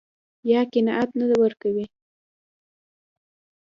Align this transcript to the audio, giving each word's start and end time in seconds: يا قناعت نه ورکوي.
يا 0.51 0.59
قناعت 0.73 1.09
نه 1.17 1.25
ورکوي. 1.41 1.85